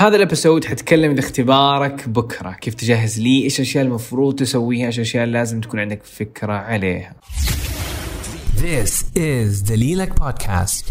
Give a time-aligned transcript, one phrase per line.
[0.00, 2.50] هذا ال episode حتكلم عن اختبارك بكرة.
[2.50, 7.14] كيف تجهز ليه إيش الأشياء المفروض تسويها؟ إيش الأشياء لازم تكون عندك فكرة عليها؟
[8.56, 10.86] This is دليلك بودكاست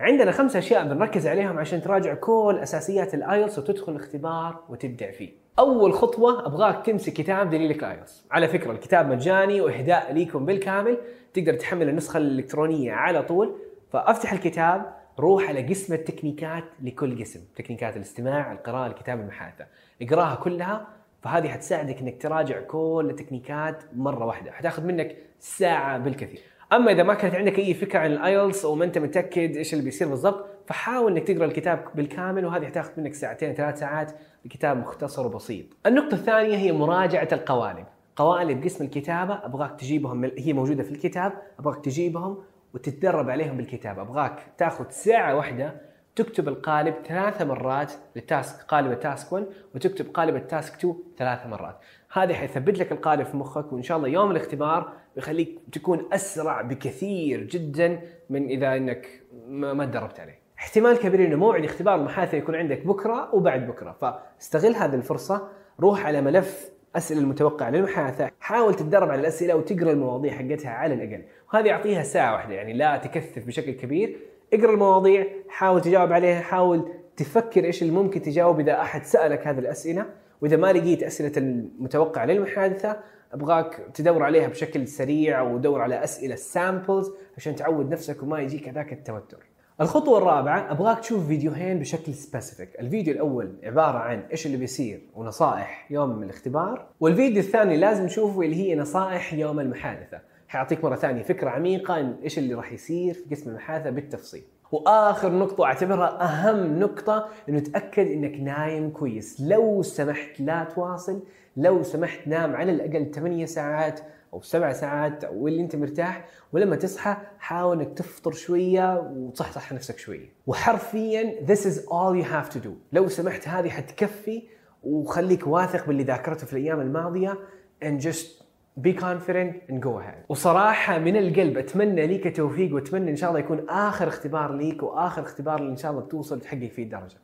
[0.00, 5.30] عندنا خمس أشياء بنركز عليهم عشان تراجع كل أساسيات ال IELTS وتدخل الاختبار وتبدع فيه.
[5.58, 10.98] أول خطوة أبغاك تمسك كتاب دليلك ال IELTS، على فكرة الكتاب مجاني وإهداء ليكم بالكامل،
[11.34, 13.56] تقدر تحمل النسخة الإلكترونية على طول،
[13.92, 19.66] فأفتح الكتاب روح على قسم التكنيكات لكل قسم، تكنيكات الاستماع، القراءة، الكتابة، المحادثة،
[20.02, 20.86] اقراها كلها
[21.22, 26.40] فهذه حتساعدك إنك تراجع كل التكنيكات مرة واحدة، حتاخذ منك ساعة بالكثير.
[26.72, 29.84] أما إذا ما كانت عندك أي فكرة عن ال IELTS وما أنت متأكد إيش اللي
[29.84, 34.12] بيصير بالضبط فحاول إنك تقرأ الكتاب بالكامل وهذه حتاخذ منك ساعتين ثلاث ساعات
[34.44, 35.66] الكتاب مختصر وبسيط.
[35.86, 37.86] النقطة الثانية هي مراجعة القوالب.
[38.16, 42.38] قوالب قسم الكتابة أبغاك تجيبهم هي موجودة في الكتاب أبغاك تجيبهم
[42.76, 43.98] وتتدرب عليهم بالكتاب.
[43.98, 45.80] أبغاك تاخذ ساعة واحدة
[46.16, 50.94] تكتب القالب ثلاث مرات لل task قالب ال task 1 وتكتب قالب ال task 2
[51.18, 51.76] ثلاث مرات.
[52.12, 57.42] هذا حيثبت لك القالب في مخك وإن شاء الله يوم الاختبار بيخليك تكون أسرع بكثير
[57.42, 60.38] جدا من إذا إنك ما ما تدربت عليه.
[60.58, 63.92] احتمال كبير إنه موعد اختبار المحادثة يكون عندك بكرة وبعد بكرة.
[63.92, 65.48] فاستغل هذه الفرصة
[65.80, 68.30] روح على ملف اسئله المتوقعة للمحادثة.
[68.40, 71.22] حاول تتدرب على الأسئلة وتقرأ المواضيع حقتها على الأقل.
[71.52, 74.16] وهذه أعطيها ساعة واحدة يعني لا تكثف بشكل كبير.
[74.52, 79.58] اقرأ المواضيع حاول تجاوب عليها حاول تفكر إيش اللي ممكن تجاوب إذا أحد سألك هذه
[79.58, 80.06] الأسئلة.
[80.42, 82.96] وإذا ما لقيت أسئلة المتوقعة للمحادثة
[83.32, 88.92] أبغاك تدور عليها بشكل سريع ودور على أسئلة samples عشان تعود نفسك وما يجيك هذاك
[88.92, 89.55] التوتر.
[89.80, 95.86] الخطوة الرابعة أبغاك تشوف فيديوهين بشكل specific، الفيديو الأول عبارة عن إيش اللي بيصير ونصائح
[95.90, 101.50] يوم الاختبار، والفيديو الثاني لازم تشوفه اللي هي نصائح يوم المحادثة، حيعطيك مرة ثانية فكرة
[101.50, 104.42] عميقة عن إيش اللي راح يصير في قسم المحادثة بالتفصيل.
[104.72, 111.22] وآخر نقطة أعتبرها أهم نقطة إنه تأكد إنك نايم كويس، لو سمحت لا تواصل،
[111.56, 114.00] لو سمحت نام على الأقل 8 ساعات
[114.32, 119.98] أو سبع ساعات أو اللي أنت مرتاح ولما تصحى حاول إنك تفطر شوية وتصحصح نفسك
[119.98, 120.28] شوية.
[120.46, 122.70] وحرفيا this is all you have to do.
[122.92, 124.42] لو سمحت هذه حتكفي
[124.82, 127.38] وخليك واثق باللي ذاكرته في الأيام الماضية
[127.84, 128.45] and just
[128.80, 130.24] be confident and go ahead.
[130.28, 135.22] وصراحة من القلب أتمنى ليك التوفيق وأتمنى إن شاء الله يكون آخر اختبار ليك وآخر
[135.22, 137.16] اختبار اللي إن شاء الله بتوصل تحقق فيه الدرجة.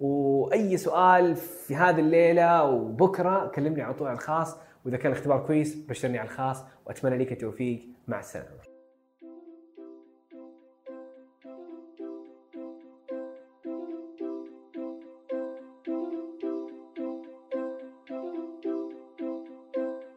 [0.00, 4.56] وأي سؤال في هذه الليلة وبكرة كلمني على طول على الخاص.
[4.84, 6.64] وإذا كان الاختبار كويس بشرني على الخاص.
[6.86, 8.75] وأتمنى ليك التوفيق مع السلامة.